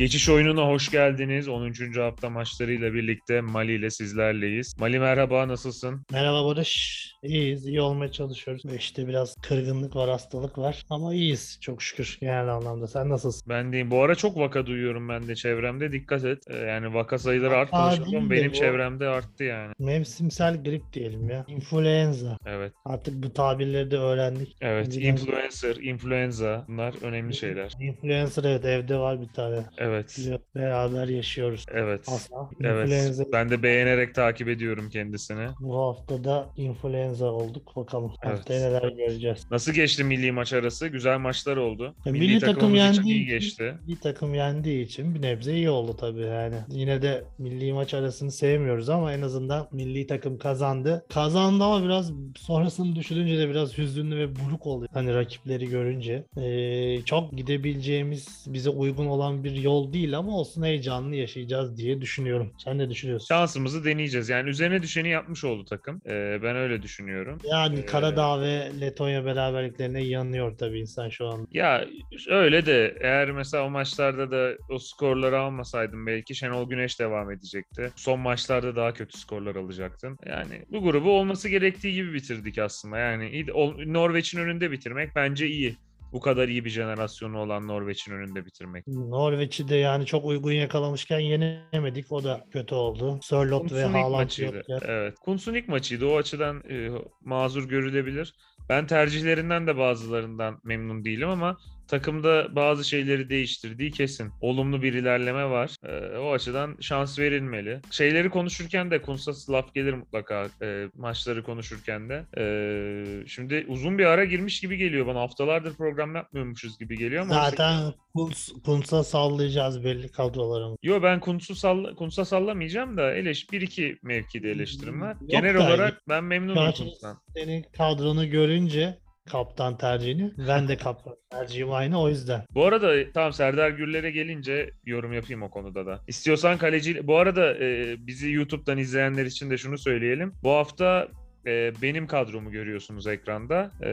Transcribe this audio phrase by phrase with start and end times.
[0.00, 1.48] Geçiş oyununa hoş geldiniz.
[1.48, 1.72] 10.
[2.00, 4.74] hafta maçlarıyla birlikte Mali ile sizlerleyiz.
[4.78, 6.04] Mali merhaba, nasılsın?
[6.12, 7.06] Merhaba Barış.
[7.22, 8.62] İyiyiz, iyi olmaya çalışıyoruz.
[8.76, 10.82] İşte biraz kırgınlık var, hastalık var.
[10.90, 12.86] Ama iyiyiz çok şükür genel anlamda.
[12.86, 13.42] Sen nasılsın?
[13.48, 13.90] Ben deyim.
[13.90, 15.92] Bu ara çok vaka duyuyorum ben de çevremde.
[15.92, 16.38] Dikkat et.
[16.50, 19.72] Ee, Yani vaka sayıları de benim bu- çevremde arttı yani.
[19.78, 21.44] Mevsimsel grip diyelim ya.
[21.48, 22.36] Influenza.
[22.46, 22.72] Evet.
[22.84, 24.56] Artık bu tabirleri de öğrendik.
[24.60, 24.96] Evet.
[24.96, 27.72] Influencer, influenza bunlar önemli şeyler.
[27.80, 29.64] Influencer evet evde var bir tane.
[29.78, 29.89] Evet.
[30.18, 31.66] Biliyorum, Beraber yaşıyoruz.
[31.72, 32.00] Evet.
[32.08, 32.50] Asla.
[32.60, 32.88] Evet.
[32.88, 33.24] Influenza.
[33.32, 35.46] Ben de beğenerek takip ediyorum kendisini.
[35.60, 37.76] Bu hafta da influenza olduk.
[37.76, 38.38] Bakalım Evet.
[38.38, 39.46] haftaya neler göreceğiz.
[39.50, 40.88] Nasıl geçti milli maç arası?
[40.88, 41.94] Güzel maçlar oldu.
[42.04, 43.74] Ya milli, milli takım yendiği iyi geçti.
[43.88, 46.56] Bir takım yendiği için bir nebze iyi oldu tabii yani.
[46.68, 51.04] Yine de milli maç arasını sevmiyoruz ama en azından milli takım kazandı.
[51.08, 54.88] Kazandı ama biraz sonrasını düşününce de biraz hüzünlü ve buruk oluyor.
[54.92, 56.24] Hani rakipleri görünce.
[56.36, 62.52] Ee, çok gidebileceğimiz, bize uygun olan bir yol değil ama olsun heyecanlı yaşayacağız diye düşünüyorum.
[62.64, 63.26] Sen ne düşünüyorsun?
[63.26, 64.28] Şansımızı deneyeceğiz.
[64.28, 66.00] Yani üzerine düşeni yapmış oldu takım.
[66.06, 67.38] Ee, ben öyle düşünüyorum.
[67.44, 71.48] Yani Ee, Karadağ ve Letonya beraberliklerine yanıyor tabii insan şu an.
[71.52, 71.84] Ya
[72.30, 77.92] öyle de eğer mesela o maçlarda da o skorları almasaydın belki Şenol Güneş devam edecekti.
[77.96, 80.18] Son maçlarda daha kötü skorlar alacaktın.
[80.26, 82.98] Yani bu grubu olması gerektiği gibi bitirdik aslında.
[82.98, 83.46] Yani
[83.86, 85.76] Norveç'in önünde bitirmek bence iyi.
[86.12, 88.86] Bu kadar iyi bir jenerasyonu olan Norveç'in önünde bitirmek.
[88.86, 92.12] Norveç'i de yani çok uygun yakalamışken yenemedik.
[92.12, 93.18] O da kötü oldu.
[93.22, 94.80] Sörlot ve Haaland yokken.
[94.82, 95.14] Evet.
[95.18, 96.06] Kuntz'un ilk maçıydı.
[96.06, 96.88] O açıdan e,
[97.24, 98.34] mazur görülebilir.
[98.68, 101.56] Ben tercihlerinden de bazılarından memnun değilim ama
[101.90, 104.30] takımda bazı şeyleri değiştirdiği kesin.
[104.40, 105.70] Olumlu bir ilerleme var.
[105.84, 107.80] E, o açıdan şans verilmeli.
[107.90, 112.24] Şeyleri konuşurken de Kuntz'a laf gelir mutlaka e, maçları konuşurken de.
[112.38, 115.20] E, şimdi uzun bir ara girmiş gibi geliyor bana.
[115.20, 120.76] Haftalardır program yapmıyormuşuz gibi geliyor ama Zaten Kuntz, Kuntz'a sallayacağız belli kadrolarımı.
[120.82, 125.16] Yo ben Kuntz'u salla, Kuntz'a sallamayacağım da eleş bir iki mevkide eleştirim var.
[125.20, 127.18] Yok Genel da- olarak ben memnunum Gerçi Kuntz'tan.
[127.36, 128.98] senin kadronu görünce
[129.30, 132.44] kaptan tercihini ben de kaptan tercihim aynı o yüzden.
[132.54, 136.00] Bu arada tamam Serdar Gürler'e gelince yorum yapayım o konuda da.
[136.06, 137.06] İstiyorsan kaleci...
[137.06, 140.34] Bu arada e, bizi YouTube'dan izleyenler için de şunu söyleyelim.
[140.42, 141.08] Bu hafta
[141.46, 143.70] e, benim kadromu görüyorsunuz ekranda.
[143.82, 143.90] E,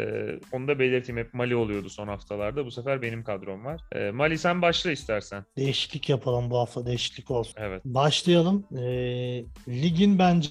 [0.52, 1.22] onu da belirteyim.
[1.22, 2.66] Hep Mali oluyordu son haftalarda.
[2.66, 3.82] Bu sefer benim kadrom var.
[3.92, 5.46] E, Mali sen başla istersen.
[5.58, 7.56] Değişiklik yapalım bu hafta değişiklik olsun.
[7.58, 7.82] Evet.
[7.86, 8.66] Başlayalım.
[8.78, 10.50] Ee, ligin bence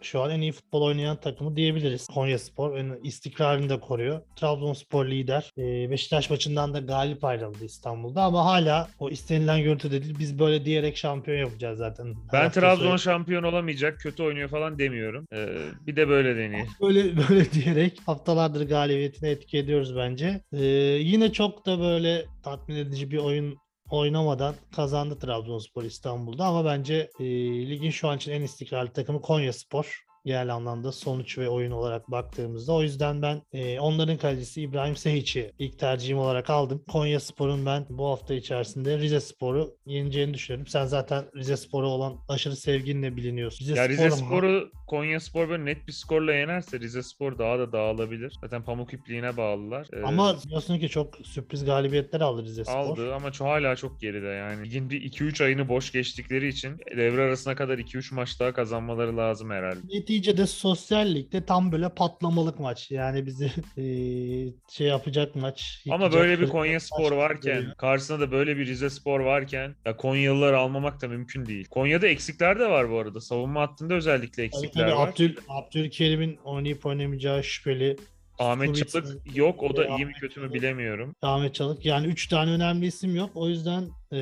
[0.00, 2.06] şu an en iyi futbol oynayan takımı diyebiliriz.
[2.06, 4.20] Konya Spor istikrarını da koruyor.
[4.36, 5.50] Trabzonspor lider.
[5.58, 10.16] Ee, Beşiktaş maçından da galip ayrıldı İstanbul'da ama hala o istenilen görüntü de değil.
[10.18, 12.14] Biz böyle diyerek şampiyon yapacağız zaten.
[12.32, 15.26] Ben Trabzon söyle- şampiyon olamayacak, kötü oynuyor falan demiyorum.
[15.34, 15.48] E,
[15.86, 16.68] bir de böyle deneyelim.
[16.80, 20.40] Böyle böyle diyerek haftalardır galibiyetini etki ediyoruz bence.
[20.52, 20.64] Ee,
[21.00, 23.56] yine çok da böyle tatmin edici bir oyun
[23.92, 27.24] oynamadan kazandı Trabzonspor İstanbul'da ama bence e,
[27.70, 30.04] ligin şu an için en istikrarlı takımı Konyaspor.
[30.24, 32.72] Genel anlamda sonuç ve oyun olarak baktığımızda.
[32.72, 36.84] O yüzden ben e, onların kalecisi İbrahim Sehiç'i ilk tercihim olarak aldım.
[36.92, 40.66] Konya Spor'un ben bu hafta içerisinde Rize Spor'u yeneceğini düşünüyorum.
[40.66, 43.74] Sen zaten Rize Spor'a olan aşırı sevginle biliniyorsun.
[43.74, 47.72] Ya Rize Spor'un- Spor'u Konya Spor böyle net bir skorla yenerse Rize Spor daha da
[47.72, 48.34] dağılabilir.
[48.40, 49.86] Zaten pamuk ipliğine bağlılar.
[49.92, 52.74] Ee, Ama biliyorsun ki çok sürpriz galibiyetler aldı Rize Spor.
[52.76, 54.64] aldı ama çok hala çok geride yani.
[54.64, 59.50] Ligin bir 2-3 ayını boş geçtikleri için devre arasına kadar 2-3 maç daha kazanmaları lazım
[59.50, 59.78] herhalde.
[60.12, 62.90] Neticede sosyal ligde tam böyle patlamalık maç.
[62.90, 65.84] Yani bizi eee, şey yapacak maç.
[65.90, 67.74] Ama böyle bir Konya Spor varken, duruyor.
[67.74, 71.66] karşısında da böyle bir Rize Spor varken ya Konyalıları almamak da mümkün değil.
[71.70, 73.20] Konya'da eksikler de var bu arada.
[73.20, 75.08] Savunma hattında özellikle Tabii eksikler tabii var.
[75.08, 77.96] Abdül, Abdülkerim'in oynayıp oynamayacağı şüpheli.
[78.38, 79.62] Ahmet Kubic'in- Çalık yok.
[79.62, 81.14] O da iyi mi kötü mü bilemiyorum.
[81.22, 81.86] Ahmet Çalık.
[81.86, 83.30] Yani 3 tane önemli isim yok.
[83.34, 83.82] O yüzden
[84.12, 84.18] eee,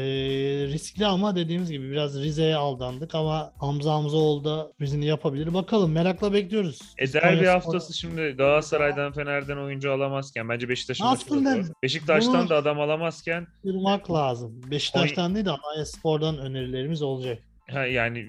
[0.67, 5.55] riskli ama dediğimiz gibi biraz Rize'ye aldandık ama Hamza Hamzaoğlu da bizini yapabilir.
[5.55, 6.79] Bakalım merakla bekliyoruz.
[6.99, 11.63] E derbi haftası şimdi Galatasaray'dan Fener'den oyuncu alamazken bence Beşiktaş'ın da Aslında.
[11.83, 14.61] Beşiktaş'tan da adam alamazken Kırmak lazım.
[14.71, 17.39] Beşiktaş'tan değil de Alanya Spor'dan önerilerimiz olacak.
[17.71, 18.27] ha, yani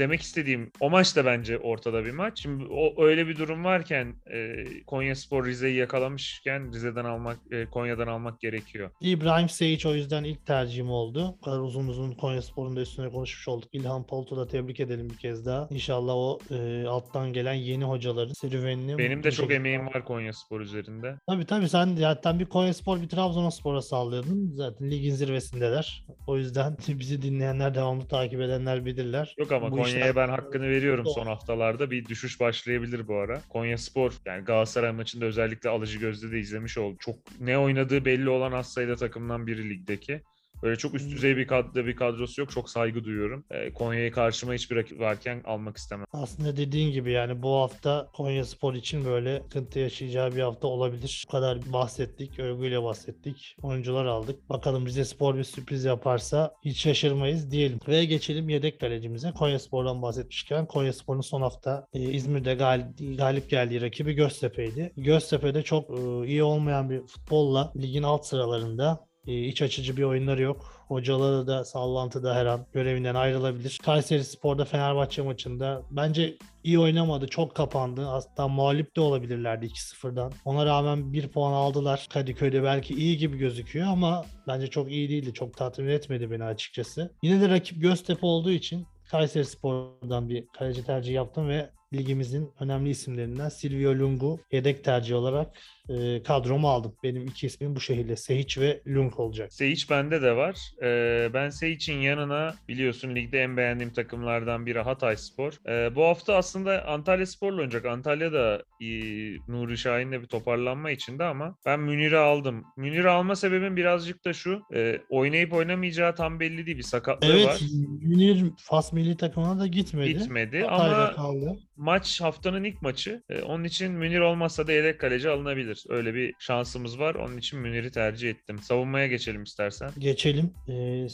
[0.00, 2.42] demek istediğim o maç da bence ortada bir maç.
[2.42, 8.06] Şimdi o öyle bir durum varken e, Konya Spor Rize'yi yakalamışken Rize'den almak e, Konya'dan
[8.06, 8.90] almak gerekiyor.
[9.00, 11.34] İbrahim Seyic o yüzden ilk tercihim oldu.
[11.38, 13.68] Bu kadar uzun uzun Konya Spor'un da üstüne konuşmuş olduk.
[13.72, 15.68] İlhan Palut'u da tebrik edelim bir kez daha.
[15.70, 20.32] İnşallah o e, alttan gelen yeni hocaların serüvenini Benim de çok şekilde- emeğim var Konya
[20.32, 21.14] Spor üzerinde.
[21.28, 24.52] Tabii tabii sen zaten bir Konya Spor bir Trabzonspor'a sallıyordun.
[24.54, 26.04] Zaten ligin zirvesindeler.
[26.26, 29.34] O yüzden bizi dinleyenler devamlı takip edenler bilirler.
[29.38, 31.90] Yok ama Bu Konya'ya ben hakkını veriyorum son haftalarda.
[31.90, 33.42] Bir düşüş başlayabilir bu ara.
[33.48, 36.96] Konya Spor yani Galatasaray maçında özellikle alıcı gözle de izlemiş oldu.
[37.00, 40.22] Çok ne oynadığı belli olan az sayıda takımdan biri ligdeki.
[40.62, 42.50] Böyle çok üst düzey bir kadro bir kadrosu yok.
[42.50, 43.44] Çok saygı duyuyorum.
[43.50, 46.06] E, Konya'yı karşıma hiçbir rakip varken almak istemem.
[46.12, 51.24] Aslında dediğin gibi yani bu hafta Konya Spor için böyle sıkıntı yaşayacağı bir hafta olabilir.
[51.28, 53.56] Bu kadar bahsettik, övgüyle bahsettik.
[53.62, 54.50] Oyuncular aldık.
[54.50, 57.78] Bakalım Rize Spor bir sürpriz yaparsa hiç şaşırmayız diyelim.
[57.88, 59.32] Ve geçelim yedek kalecimize.
[59.32, 64.92] Konya Spor'dan bahsetmişken Konya Spor'un son hafta e, İzmir'de gal- galip geldiği rakibi Göztepe'ydi.
[64.96, 70.84] Göztepe'de çok e, iyi olmayan bir futbolla ligin alt sıralarında iç açıcı bir oyunları yok.
[70.88, 73.78] Hocaları da sallantıda her an görevinden ayrılabilir.
[73.84, 77.26] Kayseri Spor'da Fenerbahçe maçında bence iyi oynamadı.
[77.26, 78.02] Çok kapandı.
[78.02, 80.32] Hatta mağlup de olabilirlerdi 2-0'dan.
[80.44, 82.06] Ona rağmen bir puan aldılar.
[82.12, 85.34] Kadıköy'de belki iyi gibi gözüküyor ama bence çok iyi değildi.
[85.34, 87.12] Çok tatmin etmedi beni açıkçası.
[87.22, 92.90] Yine de rakip Göztepe olduğu için Kayseri Spor'dan bir kaleci tercihi yaptım ve ligimizin önemli
[92.90, 95.48] isimlerinden Silvio Lungu yedek tercih olarak
[95.88, 96.94] e, kadroma aldım.
[97.02, 99.52] Benim iki ismim bu şehirde Sehiç ve Lung olacak.
[99.52, 100.56] Seyic bende de var.
[100.82, 105.52] Ee, ben Seyic'in yanına biliyorsun ligde en beğendiğim takımlardan biri Hatay Spor.
[105.68, 107.84] Ee, bu hafta aslında Antalya Spor'la oynayacak.
[107.86, 112.64] Antalya da iyi, Nuri Şahin'le bir toparlanma içinde ama ben Münir'i aldım.
[112.76, 114.62] Münir'i alma sebebim birazcık da şu.
[114.74, 116.78] e, oynayıp oynamayacağı tam belli değil.
[116.78, 117.60] Bir sakatlığı Evet, var.
[118.02, 120.18] Münir Fas milli takımına da gitmedi.
[120.18, 121.58] Gitmedi Hatay'da ama kaldı.
[121.80, 123.22] Maç haftanın ilk maçı.
[123.28, 125.84] Ee, onun için Münir olmazsa da yedek kaleci alınabilir.
[125.88, 127.14] Öyle bir şansımız var.
[127.14, 128.58] Onun için Münir'i tercih ettim.
[128.58, 129.90] Savunmaya geçelim istersen.
[129.98, 130.54] Geçelim.
[130.68, 131.06] E,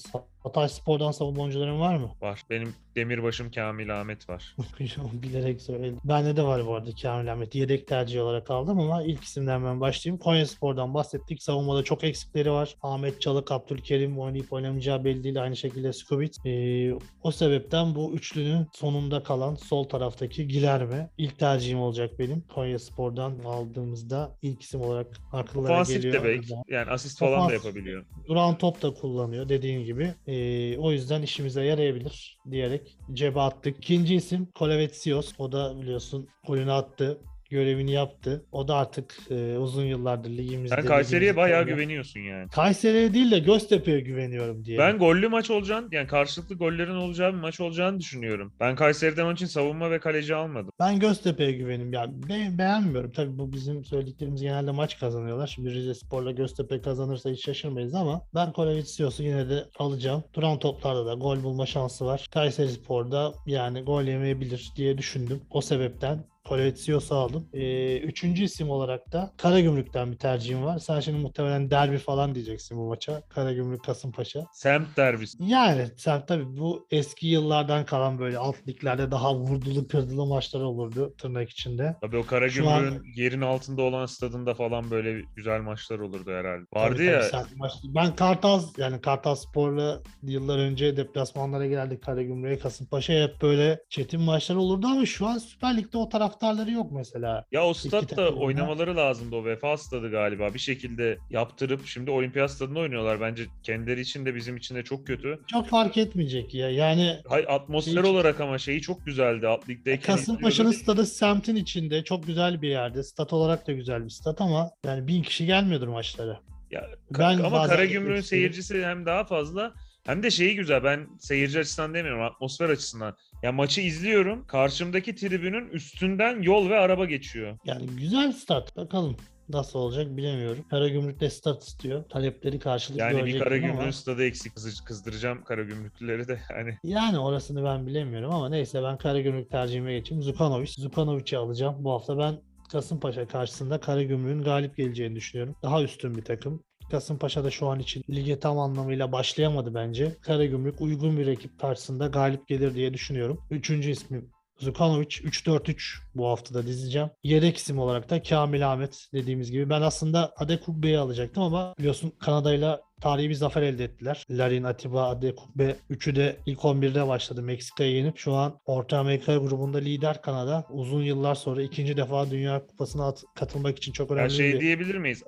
[0.46, 2.10] Hatay Spor'dan savunma oyuncuların var mı?
[2.20, 2.40] Var.
[2.50, 4.56] Benim demirbaşım Kamil Ahmet var.
[5.12, 5.98] Bilerek söyledim.
[6.04, 7.54] Bende de var bu arada Kamil Ahmet.
[7.54, 10.19] Yedek tercih olarak aldım ama ilk isimden ben başlayayım.
[10.19, 11.43] Konya Spor'dan bahsettik.
[11.43, 12.75] Savunmada çok eksikleri var.
[12.82, 15.43] Ahmet Çalık, Abdülkerim oynayıp oynamayacağı belli değil.
[15.43, 16.46] Aynı şekilde Skubit.
[16.46, 16.92] Ee,
[17.22, 22.40] o sebepten bu üçlünün sonunda kalan sol taraftaki Gilerme ilk tercihim olacak benim.
[22.54, 26.25] Konya Spor'dan aldığımızda ilk isim olarak akıllara Ofansif geliyor.
[26.25, 26.44] de bek.
[26.69, 27.64] Yani asist falan da Ofansif.
[27.64, 28.04] yapabiliyor.
[28.28, 30.14] Duran top da kullanıyor dediğin gibi.
[30.26, 30.35] Ee,
[30.78, 33.78] o yüzden işimize yarayabilir diyerek cebe attık.
[33.78, 35.32] İkinci isim Kolevetsios.
[35.38, 37.20] O da biliyorsun golünü attı.
[37.50, 38.44] Görevini yaptı.
[38.52, 40.76] O da artık e, uzun yıllardır ligimizde.
[40.76, 41.75] Sen Kayseri'ye bayağı kralı.
[41.75, 42.48] güveniyorsun yani.
[42.50, 44.78] Kayseri'ye değil de Göztepe'ye güveniyorum diye.
[44.78, 48.52] Ben gollü maç olacağını, yani karşılıklı gollerin olacağı bir maç olacağını düşünüyorum.
[48.60, 50.70] Ben Kayseri'den onun için savunma ve kaleci almadım.
[50.81, 51.93] Ben Göztepe'ye güvenim.
[51.93, 53.12] Yani be- beğenmiyorum.
[53.12, 55.46] Tabii bu bizim söylediklerimiz genelde maç kazanıyorlar.
[55.46, 60.25] Şimdi Rize Spor'la Göztepe kazanırsa hiç şaşırmayız ama ben Kolevitsios'u yine de alacağım.
[60.34, 62.26] Duran toplarda da gol bulma şansı var.
[62.32, 65.40] Kayseri Spor'da yani gol yemeyebilir diye düşündüm.
[65.50, 67.48] O sebepten Kolevitsios'u aldım.
[67.52, 70.78] Ee, üçüncü isim olarak da Karagümrük'ten bir tercihim var.
[70.78, 73.22] Sen şimdi muhtemelen derbi falan diyeceksin bu maça.
[73.28, 74.46] Karagümrük Kasımpaşa.
[74.52, 75.38] Semt derbisi.
[75.40, 81.14] Yani sen tabii bu eski yıllardan kalan böyle alt liglerde daha vurdulu kırdılı maçlar olurdu
[81.19, 81.96] tırnak içinde.
[82.00, 86.64] Tabii o Karagümrük'ün yerin altında olan stadında falan böyle güzel maçlar olurdu herhalde.
[86.72, 87.72] Vardı Tabii, ya tabii, maç.
[87.84, 94.56] Ben Kartal yani Kartal Spor'la yıllar önce deplasmanlara girerdik Karagümrük'e, Kasımpaşa'ya hep böyle çetin maçlar
[94.56, 96.08] olurdu ama şu an Süper Lig'de o
[96.40, 97.44] taraftarları yok mesela.
[97.52, 100.54] Ya o statta oynamaları lazımdı o vefa stadı galiba.
[100.54, 103.20] Bir şekilde yaptırıp şimdi olimpiyat stadında oynuyorlar.
[103.20, 105.40] Bence kendileri için de bizim için de çok kötü.
[105.46, 106.70] Çok fark etmeyecek ya.
[106.70, 109.48] Yani Hay atmosfer Şey- olarak ama şeyi çok güzeldi.
[109.48, 113.02] Alt ligdeyken Kasımpaşa'nın stadı semtin içinde çok güzel bir yerde.
[113.02, 116.40] Stat olarak da güzel bir stat ama yani bin kişi gelmiyordur maçlara.
[116.70, 116.87] Ya,
[117.18, 119.72] Ben ama Karagümrük'ün seyircisi hem daha fazla
[120.06, 120.84] hem de şeyi güzel.
[120.84, 123.16] Ben seyirci açısından demiyorum, atmosfer açısından.
[123.42, 124.46] Ya maçı izliyorum.
[124.46, 127.58] Karşımdaki tribünün üstünden yol ve araba geçiyor.
[127.64, 128.76] Yani güzel stat.
[128.76, 129.16] Bakalım
[129.48, 130.64] nasıl olacak bilemiyorum.
[130.70, 132.04] Karagümrük'te stat istiyor.
[132.08, 134.52] Talepleri karşılık Yani bir görecek gibi Karagümrük'ün ama- stadı eksik.
[134.86, 136.40] Kızdıracağım Karagümrüklüleri de.
[136.50, 140.22] Yani Yani orasını ben bilemiyorum ama neyse ben Karagümrük tercihime geçeyim.
[140.22, 140.66] Zukanovic.
[140.78, 141.75] Zukanovic'i alacağım.
[141.78, 142.40] Bu hafta ben
[142.72, 145.56] Kasımpaşa karşısında Karagümrük'ün galip geleceğini düşünüyorum.
[145.62, 146.62] Daha üstün bir takım.
[146.90, 150.16] Kasımpaşa da şu an için lige tam anlamıyla başlayamadı bence.
[150.23, 153.40] Karagümrük uygun bir rakip karşısında galip gelir diye düşünüyorum.
[153.50, 157.11] Üçüncü ismim Zukanovic 3-4-3 bu haftada dizeceğim.
[157.23, 159.71] Yedek isim olarak da Kamil Ahmet dediğimiz gibi.
[159.71, 164.25] Ben aslında Adekugbe'yi alacaktım ama biliyorsun Kanada'yla tarihi bir zafer elde ettiler.
[164.30, 167.42] Larin, Atiba, Adekugbe üçü de ilk 11'de başladı.
[167.42, 170.64] Meksika'yı yenip şu an Orta Amerika grubunda lider Kanada.
[170.70, 174.94] Uzun yıllar sonra ikinci defa Dünya Kupası'na at- katılmak için çok önemli şey bir diyebilir
[174.94, 175.22] miyiz?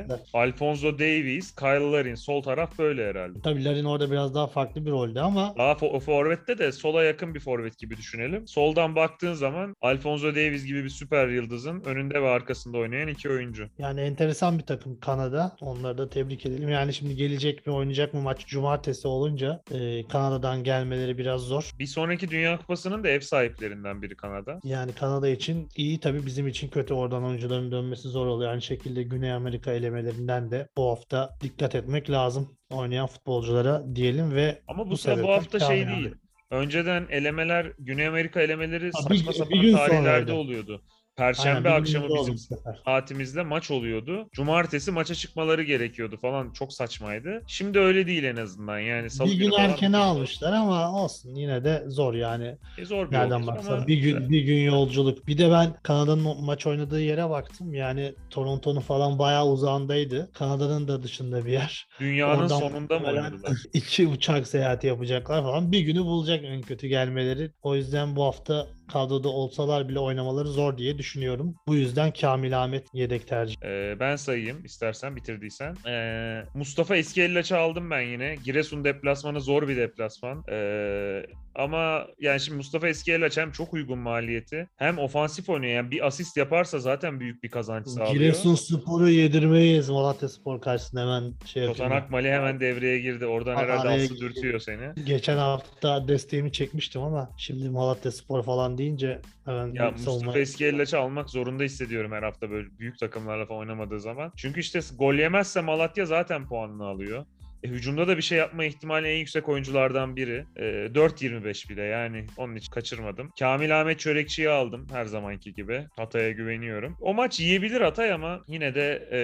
[0.00, 0.20] ettiler.
[0.32, 3.38] Alfonso Davies, Kyle Larin sol taraf böyle herhalde.
[3.44, 7.34] Tabii Larin orada biraz daha farklı bir rolde ama Daha fo- forvette de sola yakın
[7.34, 8.46] bir forvet gibi düşünelim.
[8.48, 13.68] Soldan baktığın zaman Alfonso Davies gibi bir süper yıldızın önünde ve arkasında oynayan iki oyuncu.
[13.78, 15.56] Yani enteresan bir takım Kanada.
[15.60, 16.68] Onları da tebrik edelim.
[16.68, 21.70] Yani yani şimdi gelecek mi oynayacak mı maç cumartesi olunca e, Kanada'dan gelmeleri biraz zor.
[21.78, 24.60] Bir sonraki Dünya Kupası'nın da ev sahiplerinden biri Kanada.
[24.64, 28.50] Yani Kanada için iyi tabii bizim için kötü oradan oyuncuların dönmesi zor oluyor.
[28.50, 34.62] Aynı şekilde Güney Amerika elemelerinden de bu hafta dikkat etmek lazım oynayan futbolculara diyelim ve
[34.68, 36.14] Ama bu, Bu sene bu hafta şey değil.
[36.50, 40.82] Önceden elemeler, Güney Amerika elemeleri Ha, saçma bir sapan tarihlerde oluyordu.
[41.18, 42.36] Aynen, Perşembe bir akşamı bizim
[42.84, 44.28] saatimizde maç oluyordu.
[44.32, 46.52] Cumartesi maça çıkmaları gerekiyordu falan.
[46.52, 47.42] Çok saçmaydı.
[47.46, 48.78] Şimdi öyle değil en azından.
[48.78, 52.56] Yani salı Bir gün erkene almışlar ama olsun yine de zor yani.
[52.78, 55.26] E, zor bir Nereden baksan ama bir gün bir gün yolculuk.
[55.26, 57.74] Bir de ben Kanada'nın maç oynadığı yere baktım.
[57.74, 60.30] Yani Toronto'nun falan bayağı uzağındaydı.
[60.34, 61.88] Kanada'nın da dışında bir yer.
[62.00, 63.58] dünyanın Oradan sonunda mı oynadılar?
[63.72, 65.72] iki uçak seyahati yapacaklar falan.
[65.72, 67.50] Bir günü bulacak en kötü gelmeleri.
[67.62, 71.54] O yüzden bu hafta kadroda olsalar bile oynamaları zor diye düşünüyorum.
[71.66, 73.56] Bu yüzden Kamil Ahmet yedek tercih.
[73.64, 75.76] Ee, ben sayayım istersen bitirdiysen.
[75.86, 78.36] Ee, Mustafa Eskiyellaç'ı aldım ben yine.
[78.44, 80.44] Giresun deplasmanı zor bir deplasman.
[80.50, 85.72] Ee, ama yani şimdi Mustafa Eskiyellaç hem çok uygun maliyeti hem ofansif oynuyor.
[85.72, 88.12] Yani bir asist yaparsa zaten büyük bir kazanç sağlıyor.
[88.12, 91.90] Giresun Spor'u yedirmeyiz Malatya Spor karşısında hemen şey Totan.
[91.90, 93.26] Akmali hemen devreye girdi.
[93.26, 95.04] Oradan Araya herhalde aslı dürtüyor seni.
[95.04, 100.98] Geçen hafta desteğimi çekmiştim ama şimdi Malatya Spor falan deyince hemen Ya Mustafa savunma Eskiyellaç'ı
[100.98, 104.32] almak zorunda hissediyorum her hafta böyle büyük takımlarla falan oynamadığı zaman.
[104.36, 107.24] Çünkü işte gol yemezse Malatya zaten puanını alıyor.
[107.62, 110.46] E, hücumda da bir şey yapma ihtimali en yüksek oyunculardan biri.
[110.56, 113.30] E, 4.25 bile yani onun için kaçırmadım.
[113.38, 115.86] Kamil Ahmet Çörekçi'yi aldım her zamanki gibi.
[115.96, 116.96] Hatay'a güveniyorum.
[117.00, 119.18] O maç yiyebilir Hatay ama yine de e,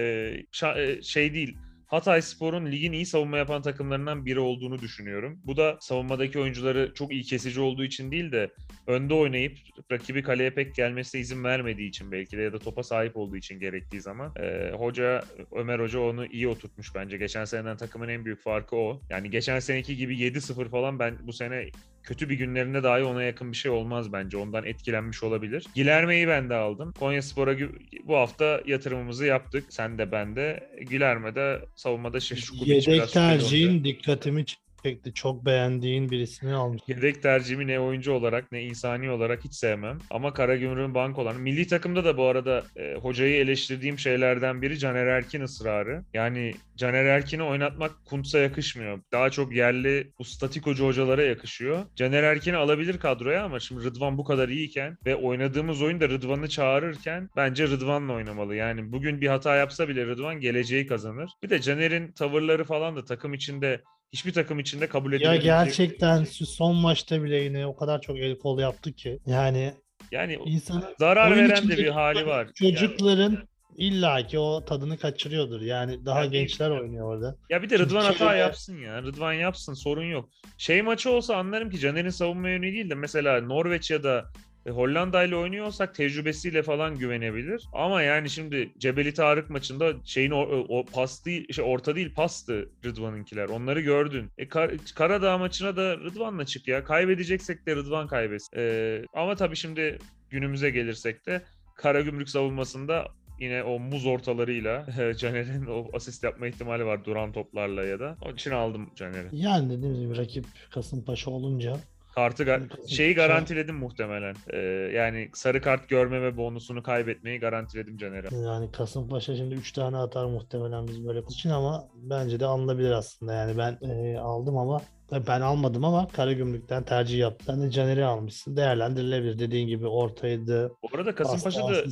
[0.76, 1.56] e, şey değil.
[1.88, 5.40] Hatay Spor'un ligin iyi savunma yapan takımlarından biri olduğunu düşünüyorum.
[5.44, 8.50] Bu da savunmadaki oyuncuları çok iyi kesici olduğu için değil de
[8.86, 9.58] önde oynayıp
[9.92, 13.60] rakibi kaleye pek gelmesine izin vermediği için belki de ya da topa sahip olduğu için
[13.60, 14.32] gerektiği zaman.
[14.40, 17.16] Ee, hoca Ömer Hoca onu iyi oturtmuş bence.
[17.16, 19.00] Geçen seneden takımın en büyük farkı o.
[19.10, 21.66] Yani geçen seneki gibi 7-0 falan ben bu sene
[22.08, 24.36] kötü bir günlerinde dahi ona yakın bir şey olmaz bence.
[24.36, 25.66] Ondan etkilenmiş olabilir.
[25.74, 26.92] Gilerme'yi ben de aldım.
[26.98, 27.56] Konya Spor'a
[28.04, 29.64] bu hafta yatırımımızı yaptık.
[29.68, 30.70] Sen de ben de.
[30.90, 34.44] Gilerme de savunmada Şeşukubic yedek tercihin dikkatimi
[34.88, 35.14] çekti.
[35.14, 36.82] Çok beğendiğin birisini almış.
[36.86, 39.98] Yedek tercihimi ne oyuncu olarak ne insani olarak hiç sevmem.
[40.10, 41.40] Ama Karagümrük'ün bank olan.
[41.40, 46.04] Milli takımda da bu arada e, hocayı eleştirdiğim şeylerden biri Caner Erkin ısrarı.
[46.14, 49.00] Yani Caner Erkin'i oynatmak Kuntz'a yakışmıyor.
[49.12, 51.84] Daha çok yerli ustatikocu hocalara yakışıyor.
[51.96, 57.30] Caner Erkin'i alabilir kadroya ama şimdi Rıdvan bu kadar iyiyken ve oynadığımız oyunda Rıdvan'ı çağırırken
[57.36, 58.54] bence Rıdvan'la oynamalı.
[58.56, 61.30] Yani bugün bir hata yapsa bile Rıdvan geleceği kazanır.
[61.42, 66.24] Bir de Caner'in tavırları falan da takım içinde hiçbir takım içinde kabul Ya edilebilecek gerçekten
[66.24, 69.18] şu son maçta bile yine o kadar çok el kol yaptı ki.
[69.26, 69.74] Yani
[70.12, 72.48] Yani insan zarar veren de bir hali var.
[72.54, 75.60] Çocukların illaki o tadını kaçırıyordur.
[75.60, 77.26] Yani daha Yani- gençler oynuyor orada.
[77.26, 79.02] Yani, ya bir de Rıdvan Çünkü- hata yapsın ya.
[79.02, 80.28] Rıdvan yapsın sorun yok.
[80.58, 84.24] Şey maçı olsa anlarım ki Caner'in savunma yönü değil de mesela Norveç ya da
[84.66, 87.64] e, Hollanda ile oynuyorsak tecrübesiyle falan güvenebilir.
[87.72, 92.68] Ama yani şimdi Cebeli Tarık maçında şeyin o, o pas değil, şey orta değil pastı
[92.84, 93.48] Rıdvan'ınkiler.
[93.48, 94.30] Onları gördün.
[94.38, 96.84] E, Kar- Karadağ maçına da Rıdvan'la çık ya.
[96.84, 98.56] Kaybedeceksek de Rıdvan kaybetsin.
[98.56, 99.98] E, ama tabii şimdi
[100.30, 101.42] günümüze gelirsek de
[101.74, 103.06] Karagümrük savunmasında
[103.40, 104.86] yine o muz ortalarıyla
[105.18, 108.16] Caner'in o asist yapma ihtimali var duran toplarla ya da.
[108.22, 109.28] Onun için aldım Caner'i.
[109.32, 111.76] Yani dediğimiz gibi rakip Kasımpaşa olunca
[112.18, 114.34] Kartı ga- şeyi garantiledim muhtemelen.
[114.52, 114.58] Ee,
[114.96, 118.36] yani sarı kart görmeme bonusunu kaybetmeyi garantiledim Caner'e.
[118.36, 123.32] yani Kasımpaşa şimdi 3 tane atar muhtemelen biz böyle için ama bence de alınabilir aslında.
[123.32, 124.80] Yani ben e, aldım ama
[125.28, 127.46] ben almadım ama Karagümrük'ten tercih yaptım.
[127.46, 128.56] Sen de Caner'i almışsın.
[128.56, 129.38] Değerlendirilebilir.
[129.38, 130.72] Dediğin gibi ortaydı.
[130.82, 131.84] Bu arada Kasımpaşa'da.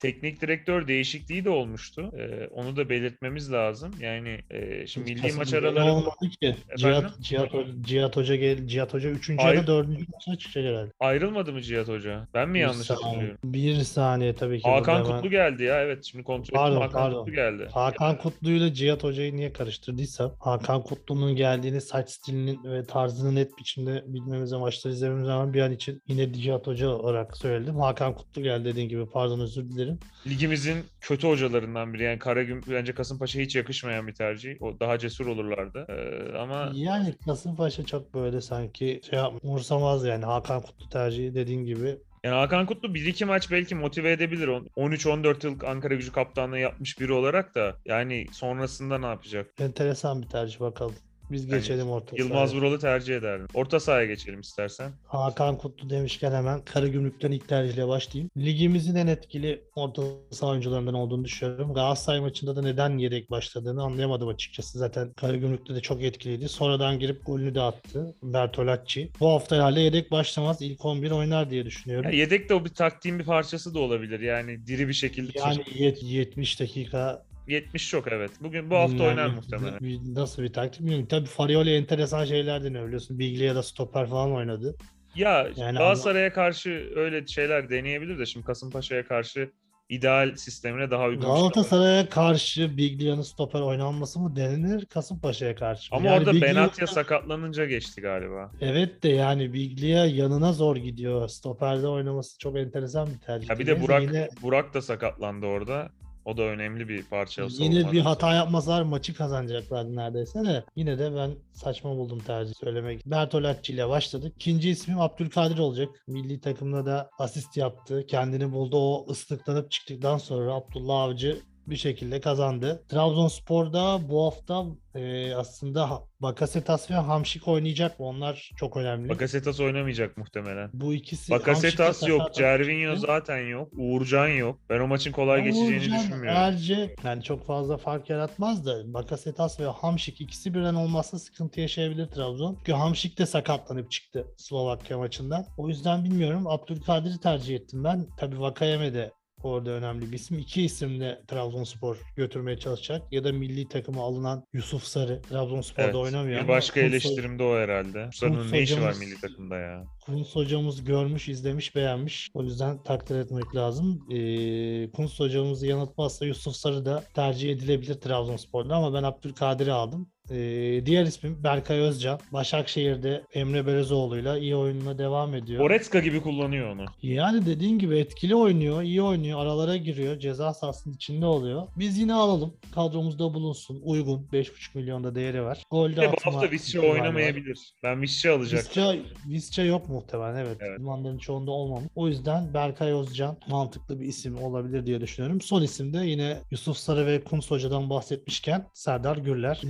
[0.00, 2.10] Teknik direktör değişikliği de olmuştu.
[2.18, 3.94] Ee, onu da belirtmemiz lazım.
[4.00, 6.56] Yani e, şimdi milli maç Kasımpaşa araları olmadı ki.
[6.76, 7.10] Cihat, Efendim?
[7.20, 7.50] Cihat,
[7.80, 9.28] Cihat Hoca gel Cihat Hoca 3.
[9.30, 9.62] ya Hayır.
[9.62, 9.88] da 4.
[9.88, 10.90] maçına çıkacak herhalde.
[11.00, 12.28] ayrılmadı mı Cihat Hoca?
[12.34, 13.04] Ben mi Bir yanlış saniye.
[13.04, 13.38] hatırlıyorum?
[13.44, 14.68] Bir saniye tabii ki.
[14.68, 17.18] Hakan burada hemen- Kutlu geldi ya evet şimdi kontrol ettim Pardon, Hakan pardon.
[17.18, 17.68] Kutlu geldi.
[17.72, 23.58] Hakan Kutlu ile Cihat Hoca'yı niye karıştırdıysam Hakan Kutlu'nun geldiğini saç stilinin ve tarzını net
[23.58, 27.76] biçimde bilmemiz maçları izlememiz zaman bir an için yine Cihat Hoca olarak söyledim.
[27.80, 29.87] Hakan Kutlu geldi dediğin gibi pardon özür dilerim.
[30.26, 32.02] Ligimizin kötü hocalarından biri.
[32.02, 34.62] Yani Karagüm bence Kasımpaşa hiç yakışmayan bir tercih.
[34.62, 35.86] O daha cesur olurlardı.
[35.88, 41.64] Ee, ama Yani Kasımpaşa çok böyle sanki şey yapmıyor, umursamaz yani Hakan Kutlu tercihi dediğin
[41.64, 41.98] gibi.
[42.24, 44.48] Yani Hakan Kutlu 1-2 maç belki motive edebilir.
[44.48, 49.46] On- 13-14 yıllık Ankara gücü kaptanlığı yapmış biri olarak da yani sonrasında ne yapacak?
[49.60, 50.94] Enteresan bir tercih bakalım.
[51.30, 52.60] Biz Yani geçelim orta Yılmaz sahaya.
[52.62, 53.46] Vural'ı tercih ederdim.
[53.54, 54.92] Orta sahaya geçelim istersen.
[55.06, 58.30] Hakan Kutlu demişken hemen Karagümrük'ten ilk tercihle başlayayım.
[58.36, 61.74] Ligimizin en etkili orta saha oyuncularından olduğunu düşünüyorum.
[61.74, 64.78] Galatasaray maçında da neden yedek başladığını anlayamadım açıkçası.
[64.78, 66.48] Zaten Karagümrük'te de çok etkiliydi.
[66.48, 68.14] Sonradan girip golünü de attı.
[68.22, 69.10] Bertolacci.
[69.20, 70.62] Bu hafta herhalde yedek başlamaz.
[70.62, 72.10] İlk 11 oynar diye düşünüyorum.
[72.12, 74.20] Ya yedek de o bir taktiğin bir parçası da olabilir.
[74.20, 78.30] Yani diri bir şekilde Yani yet- 70 dakika 70 çok evet.
[78.40, 79.80] Bugün bu hafta dinlenmek oynar muhtemelen.
[79.80, 81.06] bir- Nasıl bir taktik bilmiyorum.
[81.10, 83.18] Tabii Farioli enteresan şeyler deniyor biliyorsun.
[83.18, 84.76] Biglia da stoper falan oynadı.
[85.14, 89.50] Ya Yani Galatasaray'a karşı öyle şeyler deneyebilir de şimdi Kasımpaşa'ya karşı
[89.88, 91.20] ideal sistemine daha uygun.
[91.22, 91.30] şey.
[91.30, 95.88] Galatasaray'a karşı Biglia'nın stoper oynanması mı denenir Kasımpaşa'ya karşı?
[95.94, 98.52] Ama Yani orada Biglia- Benatya sakatlanınca geçti galiba.
[98.60, 101.28] Evet de yani Biglia yanına zor gidiyor.
[101.28, 103.50] Stoperde oynaması çok enteresan bir tercih.
[103.50, 105.88] Ya bir de Burak yine, Burak da sakatlandı orada.
[106.28, 107.46] O da önemli bir parça.
[107.58, 110.64] yine bir hata yapmasalar maçı kazanacaklardı neredeyse de.
[110.76, 113.06] Yine de ben saçma buldum tercih söylemek.
[113.06, 114.32] Bertolacci ile başladık.
[114.36, 115.88] İkinci ismim Abdülkadir olacak.
[116.08, 118.04] Milli takımda da asist yaptı.
[118.08, 118.76] Kendini buldu.
[118.76, 121.38] O ıslıklanıp çıktıktan sonra Abdullah Avcı
[121.70, 122.84] bir şekilde kazandı.
[122.88, 128.06] Trabzonspor'da bu hafta e, aslında Bakasetas ve Hamşik oynayacak mı?
[128.06, 129.08] Onlar çok önemli.
[129.08, 130.70] Bakasetas oynamayacak muhtemelen.
[130.72, 134.58] bu ikisi Bakasetas yok, Cervinho zaten yok, Uğurcan yok.
[134.70, 136.40] Ben o maçın kolay geçeceğini Uğurcan, düşünmüyorum.
[136.40, 142.06] Erce yani çok fazla fark yaratmaz da Bakasetas ve Hamşik ikisi birden olmazsa sıkıntı yaşayabilir
[142.06, 142.54] Trabzon.
[142.56, 145.46] Çünkü Hamşik de sakatlanıp çıktı Slovakya maçından.
[145.56, 146.46] O yüzden bilmiyorum.
[146.46, 148.06] Abdülkadir'i tercih ettim ben.
[148.16, 149.12] Tabii Vakayeme de
[149.44, 150.38] orada önemli bir isim.
[150.38, 153.02] İki isim de Trabzonspor götürmeye çalışacak.
[153.12, 155.22] Ya da milli takıma alınan Yusuf Sarı.
[155.22, 158.08] Trabzonspor'da Evet, oynamıyor bir başka Kuntz- eleştirim de o herhalde.
[158.14, 159.84] Sarı'nın ne işi var milli takımda ya?
[160.06, 162.30] Kunz hocamız görmüş, izlemiş, beğenmiş.
[162.34, 164.00] O yüzden takdir etmek lazım.
[164.10, 170.10] Ee, Kunz hocamızı yanıltmazsa Yusuf Sarı da tercih edilebilir Trabzonspor'da ama ben Abdülkadir'i aldım.
[170.30, 172.20] Ee, diğer ismim Berkay Özcan.
[172.32, 175.60] Başakşehir'de Emre Belezoğlu'yla iyi oyununa devam ediyor.
[175.60, 176.84] Goretzka gibi kullanıyor onu.
[177.02, 181.62] Yani dediğin gibi etkili oynuyor, iyi oynuyor, aralara giriyor, ceza sahasının içinde oluyor.
[181.76, 185.62] Biz yine alalım, kadromuzda bulunsun, uygun, 5,5 milyonda değeri var.
[185.70, 186.94] Golde de bu hafta Visca ihtimali var.
[186.94, 187.58] oynamayabilir.
[187.82, 188.68] Ben Visca alacaktım.
[188.84, 188.96] Visca,
[189.28, 190.56] Visca yok muhtemelen evet.
[190.60, 190.80] Evet.
[190.80, 191.88] Limanların çoğunda olmamış.
[191.94, 195.40] O yüzden Berkay Özcan mantıklı bir isim olabilir diye düşünüyorum.
[195.40, 199.60] Son isim de yine Yusuf Sarı ve Kuns Hoca'dan bahsetmişken Serdar Gürler.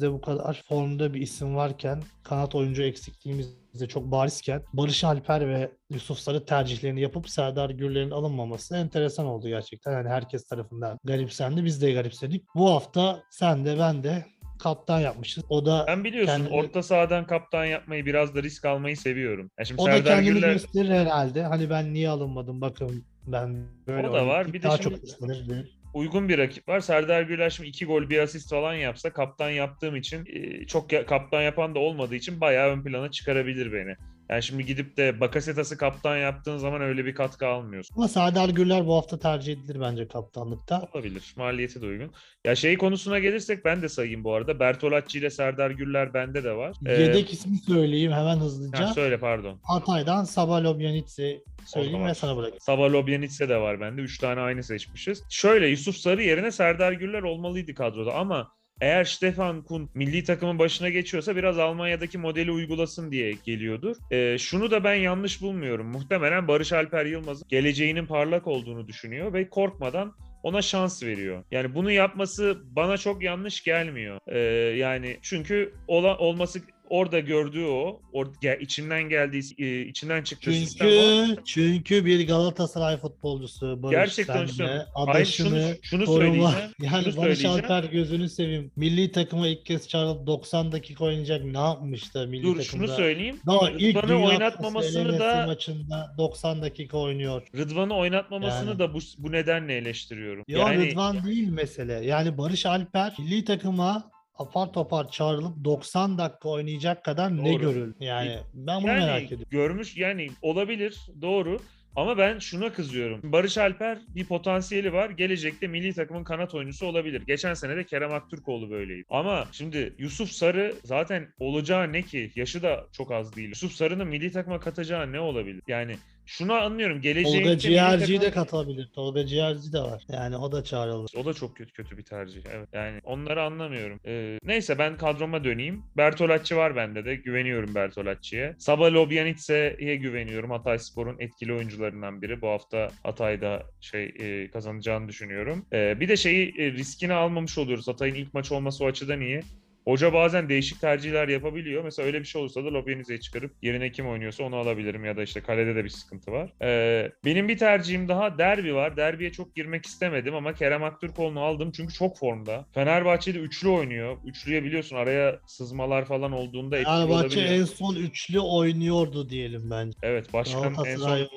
[0.00, 3.48] Ligimizde bu kadar formda bir isim varken kanat oyuncu eksikliğimiz
[3.80, 9.48] de çok barizken Barış Alper ve Yusuf Sarı tercihlerini yapıp Serdar Gürler'in alınmaması enteresan oldu
[9.48, 9.92] gerçekten.
[9.92, 11.64] Yani herkes tarafından garipsendi.
[11.64, 12.44] Biz de garipsedik.
[12.54, 14.24] Bu hafta sen de ben de
[14.58, 15.44] kaptan yapmışız.
[15.48, 19.50] O da Ben biliyorsun Kendini- orta sahadan kaptan yapmayı biraz da risk almayı seviyorum.
[19.58, 21.42] Ya şimdi O da Serdar kendini Gürler gösterir herhalde.
[21.42, 24.52] Hani ben niye alınmadım bakın ben böyle O da var.
[24.52, 25.79] Bir de daha şimdi- çok istenir.
[25.94, 26.80] Uygun bir rakip var.
[26.80, 31.42] Serdar Gürler şimdi iki gol bir asist falan yapsa kaptan yaptığım için e, çok kaptan
[31.42, 33.96] yapan da olmadığı için bayağı ön plana çıkarabilir beni.
[34.30, 37.96] Yani şimdi gidip de Bakasetas'ı kaptan yaptığın zaman öyle bir katkı almıyorsun.
[37.96, 40.88] Ama Serdar Gürler bu hafta tercih edilir bence kaptanlıkta.
[40.94, 41.34] Olabilir.
[41.36, 42.10] Maliyeti de uygun.
[42.44, 44.60] Ya şey konusuna gelirsek ben de sayayım bu arada.
[44.60, 46.76] Bertolacci ile Serdar Gürler bende de var.
[46.86, 48.88] Ee, Yedek ismi söyleyeyim hemen hızlıca.
[48.88, 49.60] ha, söyle pardon.
[49.62, 52.60] Hatay'dan Sabah Yanitse söyleyeyim ve sana bırakayım.
[52.60, 54.00] Sava Lobjanitse de var bende.
[54.00, 55.22] Üç tane aynı seçmişiz.
[55.30, 60.88] Şöyle Yusuf Sarı yerine Serdar Gürler olmalıydı kadroda ama eğer Stefan Kuhn milli takımın başına
[60.88, 63.96] geçiyorsa biraz Almanya'daki modeli uygulasın diye geliyordur.
[64.10, 65.86] Ee, şunu da ben yanlış bulmuyorum.
[65.86, 71.44] Muhtemelen Barış Alper Yılmaz'ın geleceğinin parlak olduğunu düşünüyor ve korkmadan ona şans veriyor.
[71.50, 74.18] Yani bunu yapması bana çok yanlış gelmiyor.
[74.26, 74.38] Ee,
[74.76, 78.26] yani çünkü ola, olması orada gördüğü o, or,
[78.60, 81.26] içinden geldiği, e, içinden çıktığı sistem o.
[81.44, 84.86] Çünkü çünkü bir Galatasaray futbolcusu Barış Gerçekten Sen'le söylüyorum.
[84.94, 86.50] Hayır adaşını şunu, şunu koruma.
[86.50, 86.70] söyleyeceğim.
[86.80, 87.44] Yani şunu Barış.
[87.44, 88.70] Alper gözünü seveyim.
[88.76, 92.64] Milli takıma ilk kez çağrılıp 90 dakika oynayacak ne yapmış da milli Dur takımda?
[92.64, 93.40] şunu söyleyeyim.
[93.46, 97.42] Daha ilk Rıdvan'ı oynatmamasını da maçında 90 dakika oynuyor.
[97.56, 98.78] Rıdvan'ı oynatmamasını Yani.
[98.78, 100.44] da bu, bu nedenle eleştiriyorum.
[100.48, 101.92] Ya yani Rıdvan değil mesele.
[101.92, 107.60] Yani Barış Alper milli takıma apar topar çağrılıp 90 dakika oynayacak kadar ne Doğru.
[107.60, 107.92] görül?
[108.00, 109.46] Yani ben bunu yani merak ediyorum.
[109.50, 111.58] görmüş yani olabilir doğru.
[111.96, 113.20] Ama ben şuna kızıyorum.
[113.22, 115.10] Barış Alper bir potansiyeli var.
[115.10, 117.22] Gelecekte milli takımın kanat oyuncusu olabilir.
[117.26, 119.04] Geçen sene de Kerem Aktürkoğlu böyleydi.
[119.10, 122.30] Ama şimdi Yusuf Sarı zaten olacağı ne ki?
[122.36, 123.48] Yaşı da çok az değil.
[123.48, 125.62] Yusuf Sarı'nın milli takıma katacağı ne olabilir?
[125.68, 127.00] Yani şunu anlıyorum.
[127.00, 128.86] Geleceğinde Tolga Ciğerci'yi de katabilir.
[128.94, 130.02] Tolga Ciğerci de var.
[130.08, 131.10] Yani o da çağrılır.
[131.16, 132.40] O da çok kötü kötü bir tercih.
[132.54, 132.68] Evet.
[132.72, 134.00] Yani onları anlamıyorum.
[134.06, 135.82] Ee, neyse ben kadroma döneyim.
[135.96, 137.14] Bertolacci var bende de.
[137.14, 138.54] Güveniyorum Bertolacci'ye.
[138.58, 140.50] Saba Lobjanitse'ye güveniyorum.
[140.50, 142.42] Hatay Spor'un etkili oyuncularından biri.
[142.42, 145.66] Bu hafta Hatay'da şey e, kazanacağını düşünüyorum.
[145.72, 147.88] Ee, bir de şeyi e, riskini almamış oluyoruz.
[147.88, 149.42] Hatay'ın ilk maçı olması o açıdan iyi.
[149.84, 151.84] Hoca bazen değişik tercihler yapabiliyor.
[151.84, 155.22] Mesela öyle bir şey olursa da Lopenize'yi çıkarıp yerine kim oynuyorsa onu alabilirim ya da
[155.22, 156.52] işte kalede de bir sıkıntı var.
[156.62, 158.96] Ee, benim bir tercihim daha derbi var.
[158.96, 162.66] Derbiye çok girmek istemedim ama Kerem Aktürkoğlu'nu aldım çünkü çok formda.
[162.74, 164.16] Fenerbahçe'de üçlü oynuyor.
[164.26, 167.60] Üçlüye biliyorsun araya sızmalar falan olduğunda etkili Fenerbahçe olabiliyor.
[167.60, 169.98] en son üçlü oynuyordu diyelim bence.
[170.02, 171.28] Evet başkan en son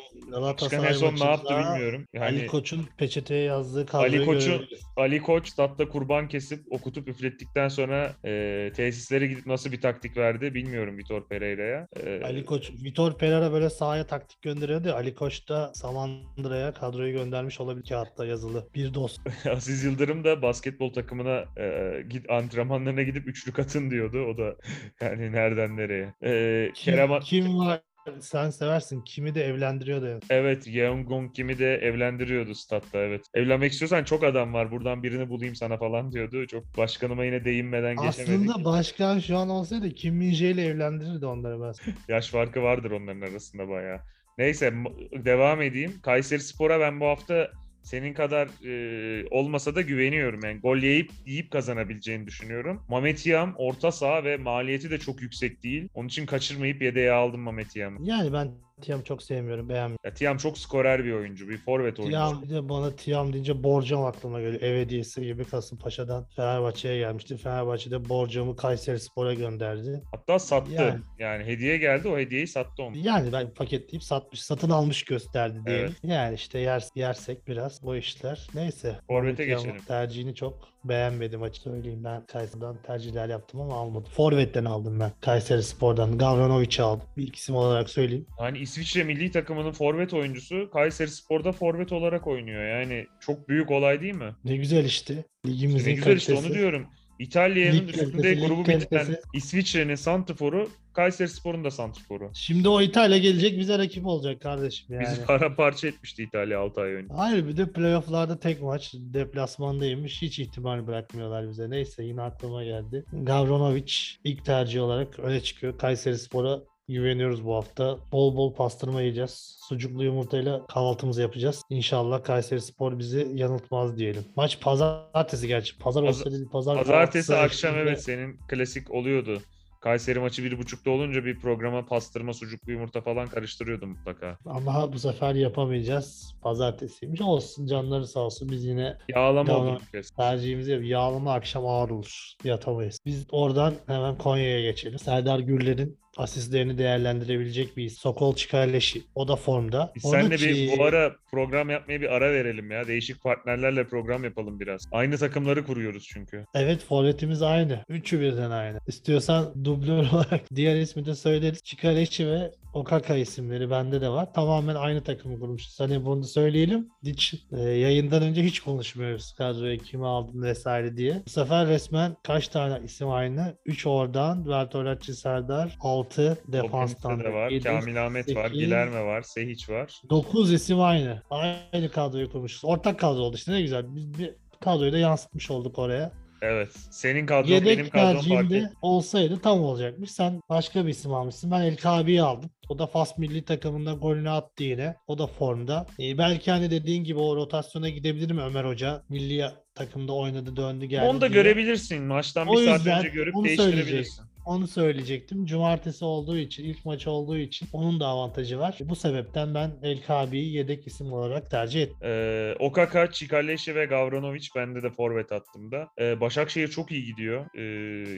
[0.42, 2.08] Başkan en son ne yaptı bilmiyorum.
[2.14, 4.68] Yani Ali Koç'un peçeteye yazdığı kadroyu Ali Koç'un-.
[4.98, 8.33] Ali Koç statta kurban kesip okutup üflettikten sonra e,
[8.76, 11.88] tesislere gidip nasıl bir taktik verdi bilmiyorum Vitor Pereira'ya.
[11.96, 14.94] E, Ali Koç, Vitor Pereira böyle sahaya taktik gönderiyordu.
[14.94, 18.68] Ali Koç da Samandıra'ya kadroyu göndermiş olabilir kağıtta yazılı.
[18.76, 19.22] Bir dost.
[19.50, 24.26] Aziz Yıldırım da basketbol takımına e, git antrenmanlarına gidip üçlük atın diyordu.
[24.26, 24.56] O da
[25.02, 26.14] yani nereden nereye.
[26.24, 27.82] E, Kim, Kerem kim var?
[28.20, 29.02] Sen seversin.
[29.02, 30.20] Kimi de evlendiriyordu.
[30.30, 33.26] Evet, Yeon Gong Kim'i de evlendiriyordu statta evet.
[33.34, 34.72] Evlenmek istiyorsan çok adam var.
[34.72, 36.48] Buradan birini bulayım sana falan diyordu.
[36.48, 38.50] Çok başkanıma yine değinmeden geçemedik.
[38.50, 41.94] Aslında başkan şu an olsaydı Kim Min Jae ile evlendirirdi onları ben.
[42.14, 44.00] Yaş farkı vardır onların arasında bayağı.
[44.38, 44.74] Neyse
[45.12, 45.94] devam edeyim.
[46.02, 47.52] Kayseri Spor'a ben bu hafta
[47.84, 50.40] senin kadar e, olmasa da güveniyorum.
[50.44, 52.82] Yani gol yiyip, yiyip kazanabileceğini düşünüyorum.
[52.90, 55.90] Mamet Yam orta saha ve maliyeti de çok yüksek değil.
[55.94, 58.00] Onun için kaçırmayıp yedeğe aldım Mamet Yam'ı.
[58.02, 59.70] Yani ben Tiam'ı çok sevmiyorum.
[59.70, 60.00] Beğenmiyorum.
[60.06, 61.50] Ya, Tiam çok skorer bir oyuncu.
[61.50, 62.12] Bir forvet oyuncusu.
[62.12, 64.62] Tiam bir de bana Tiam deyince Borcam aklıma geliyor.
[64.62, 67.38] Ev hediyesi gibi Kasımpaşa'dan Fenerbahçe'ye gelmişti.
[67.38, 70.04] Fenerbahçe'de Borcam'ı Kayseri Spor'a gönderdi.
[70.12, 70.72] Hatta sattı.
[70.72, 71.00] Yani.
[71.20, 71.44] Yani.
[71.44, 72.98] hediye geldi o hediyeyi sattı onu.
[72.98, 75.86] Yani ben paketleyip satmış, satın almış gösterdi diyelim.
[75.86, 75.98] Evet.
[76.04, 78.48] Yani işte yer, yersek biraz bu işler.
[78.54, 79.00] Neyse.
[79.08, 79.78] Forvet'e geçelim.
[79.88, 82.04] Tercihini çok beğenmedim açık söyleyeyim.
[82.04, 84.12] Ben Kayseri'den tercihler yaptım ama almadım.
[84.12, 85.12] Forvet'ten aldım ben.
[85.22, 86.18] Kayseri Spor'dan.
[86.18, 87.08] Gavranovic'i aldım.
[87.18, 88.26] Bir isim olarak söyleyeyim.
[88.40, 92.66] Hani İsviçre milli takımının forvet oyuncusu Kayseri Spor'da forvet olarak oynuyor.
[92.80, 94.36] Yani çok büyük olay değil mi?
[94.46, 95.24] Ne güzel işte.
[95.48, 96.54] Ligimizin Ne güzel işte kalitesi.
[96.54, 96.88] onu diyorum.
[97.24, 99.22] İtalya'nın Lig üstünde lig grubu bitiren kalitesi.
[99.34, 102.32] İsviçre'nin santrforu Kayseri Spor'un da santrforu.
[102.34, 105.04] Şimdi o İtalya gelecek bize rakip olacak kardeşim yani.
[105.04, 107.14] Bizi paramparça etmişti İtalya 6 ay önce.
[107.14, 110.22] Hayır bir de playofflarda tek maç deplasmandaymış.
[110.22, 111.70] Hiç ihtimal bırakmıyorlar bize.
[111.70, 113.06] Neyse yine aklıma geldi.
[113.14, 115.78] Gavranovic ilk tercih olarak öne çıkıyor.
[115.78, 117.98] Kayseri Spor'a güveniyoruz bu hafta.
[118.12, 119.58] Bol bol pastırma yiyeceğiz.
[119.70, 121.62] Sucuklu yumurtayla kahvaltımızı yapacağız.
[121.70, 124.24] İnşallah Kayseri Spor bizi yanıltmaz diyelim.
[124.36, 125.78] Maç pazartesi gerçi.
[125.78, 129.42] Pazar Paz- olsaydı pazar Pazartesi akşam evet senin klasik oluyordu.
[129.82, 134.38] Kayseri maçı bir buçukta olunca bir programa pastırma, sucuklu yumurta falan karıştırıyordu mutlaka.
[134.46, 136.36] Ama bu sefer yapamayacağız.
[136.42, 137.22] Pazartesiymiş.
[137.22, 138.50] Olsun canları sağ olsun.
[138.52, 140.10] Biz yine Yağlama kez.
[140.12, 142.34] tercihimizi yap- yağlama akşam ağır olur.
[142.44, 143.00] Yatamayız.
[143.06, 145.00] Biz oradan hemen Konya'ya geçelim.
[145.00, 149.02] Serdar Gürler'in asistlerini değerlendirebilecek bir Sokol Çikarleşi.
[149.16, 149.92] O da formda.
[149.96, 152.88] Biz Onun seninle bir için- bu ara program yapmaya bir ara verelim ya.
[152.88, 154.88] Değişik partnerlerle program yapalım biraz.
[154.92, 156.46] Aynı takımları kuruyoruz çünkü.
[156.54, 157.80] Evet forvetimiz aynı.
[157.90, 158.80] Üçü birden aynı.
[158.88, 161.64] İstiyorsan dublör olarak diğer ismi de söyleriz.
[161.64, 164.34] Çikaleşi ve Okaka isimleri bende de var.
[164.34, 165.80] Tamamen aynı takımı kurmuşuz.
[165.80, 166.90] Hani bunu da söyleyelim.
[167.04, 169.34] Hiç e, yayından önce hiç konuşmuyoruz.
[169.38, 171.22] Kadroya kimi aldın vesaire diye.
[171.26, 173.56] Bu sefer resmen kaç tane isim aynı?
[173.66, 174.50] 3 oradan.
[174.50, 175.78] Bertolacci Serdar.
[175.82, 177.20] 6 defanstan.
[177.20, 177.50] De var.
[177.50, 178.46] Yedi, Kamil Ahmet var.
[178.46, 179.22] sekiz, Gilerme var.
[179.22, 180.02] Sehiç var.
[180.10, 181.22] 9 isim aynı.
[181.30, 182.66] Aynı kadroyu kurmuşuz.
[182.66, 183.96] Ortak kadro oldu işte ne güzel.
[183.96, 186.12] Biz bir kadroyu da yansıtmış olduk oraya.
[186.46, 186.70] Evet.
[186.92, 188.30] Senin kadron benim Yedek kadrom farklı.
[188.30, 190.12] tercihimde olsaydı tam olacakmış.
[190.12, 191.52] Sen başka bir isim almışsın.
[191.52, 192.50] Ben El Kabi'yi aldım.
[192.70, 194.96] O da Fas milli takımında golünü attı yine.
[195.08, 195.86] O da formda.
[196.00, 199.04] Ee, belki hani dediğin gibi o rotasyona gidebilir mi Ömer Hoca?
[199.10, 201.44] Milli takımda oynadı döndü geldi Onu da diye.
[201.44, 202.04] görebilirsin.
[202.04, 204.24] Maçtan O bir saat önce görüp değiştirebilirsin.
[204.46, 205.46] Onu söyleyecektim.
[205.46, 208.78] Cumartesi olduğu için, ilk maç olduğu için onun da avantajı var.
[208.82, 211.98] Bu sebepten ben El Kabi'yi yedek isim olarak tercih ettim.
[212.04, 215.88] Ee, Okaka, Çikaleşi ve Gavranovic bende de forvet attığımda.
[216.00, 217.46] Ee, Başakşehir çok iyi gidiyor.
[217.56, 217.62] Ee,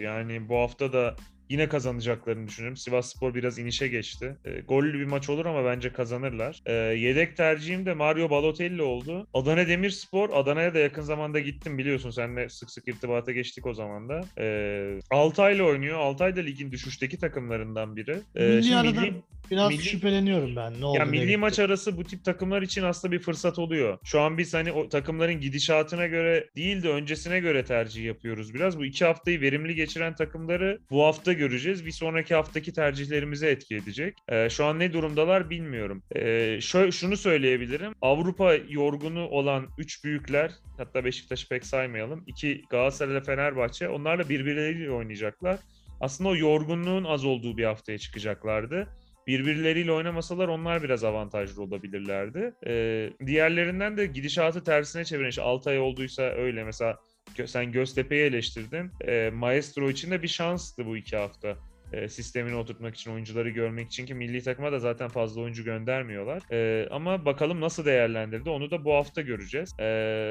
[0.02, 1.16] yani bu hafta da
[1.50, 2.78] yine kazanacaklarını düşünüyorum.
[2.78, 4.36] Sivas Spor biraz inişe geçti.
[4.46, 6.62] Ee, gollü bir maç olur ama bence kazanırlar.
[6.66, 9.28] Ee, yedek tercihim de Mario Balotelli oldu.
[9.34, 12.10] Adana Demirspor, Adana'ya da yakın zamanda gittim biliyorsun.
[12.10, 14.22] Seninle sık sık irtibata geçtik o zaman da.
[14.40, 16.00] Ee, Altay'la oynuyor.
[16.00, 18.18] Altay da ligin düşüşteki takımlarından biri.
[18.36, 19.14] Ee, milli şimdi arada milli-
[19.52, 20.82] biraz milli- şüpheleniyorum ben.
[20.82, 20.98] Ne oldu?
[21.00, 23.98] ya milli maç arası bu tip takımlar için aslında bir fırsat oluyor.
[24.04, 28.80] Şu an biz hani o takımların gidişatına göre değil de öncesine göre tercih yapıyoruz biraz.
[28.80, 31.86] Bu iki haftayı verimli geçiren takımları bu hafta göreceğiz.
[31.86, 34.17] Bir sonraki haftaki tercihlerimize etki edecek.
[34.30, 36.04] Ee, şu an ne durumdalar bilmiyorum.
[36.15, 37.93] Ee, şöyle, şunu söyleyebilirim.
[38.02, 42.24] Avrupa yorgunu olan üç büyükler hatta Beşiktaş'ı pek saymayalım.
[42.28, 45.60] İki Galatasaray ile Fenerbahçe onlarla birbirleriyle oynayacaklar.
[46.02, 48.88] Aslında o yorgunluğun az olduğu bir haftaya çıkacaklardı
[49.28, 52.54] birbirleriyle oynamasalar onlar biraz avantajlı olabilirlerdi.
[52.67, 56.98] Ee, diğerlerinden de gidişatı tersine çeviren işte Altay olduysa öyle mesela
[57.45, 58.91] sen Göztepe'yi eleştirdin.
[59.08, 61.58] E, Maestro için de bir şanstı bu iki hafta.
[61.96, 66.42] E, sistemini oturtmak için, oyuncuları görmek için ki milli takıma da zaten fazla oyuncu göndermiyorlar.
[66.52, 69.76] E, ama bakalım nasıl değerlendirdi onu da bu hafta göreceğiz.
[69.80, 69.86] E,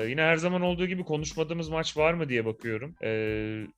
[0.08, 2.94] yine her zaman olduğu gibi konuşmadığımız maç var mı diye bakıyorum.
[3.02, 3.10] E,